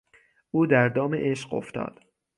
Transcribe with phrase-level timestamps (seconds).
[0.51, 1.99] او در دام عشق افتاد.